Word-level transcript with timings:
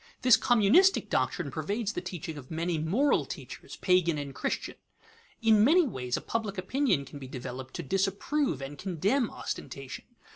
This 0.23 0.35
communistic 0.35 1.11
doctrine 1.11 1.51
pervades 1.51 1.93
the 1.93 2.01
teaching 2.01 2.35
of 2.35 2.49
many 2.49 2.79
moral 2.79 3.23
teachers, 3.23 3.75
pagan 3.75 4.17
and 4.17 4.33
Christian. 4.33 4.73
In 5.43 5.63
many 5.63 5.85
ways 5.85 6.17
a 6.17 6.21
public 6.21 6.57
opinion 6.57 7.05
can 7.05 7.19
be 7.19 7.27
developed 7.27 7.75
to 7.75 7.83
disapprove 7.83 8.63
and 8.63 8.79
condemn 8.79 9.29
ostentation. 9.29 10.05